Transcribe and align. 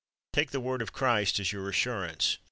Take 0.33 0.49
the 0.49 0.59
word 0.59 0.81
of 0.81 0.91
Christ 0.91 1.39
as 1.39 1.51
your 1.51 1.69
assurance. 1.69 2.39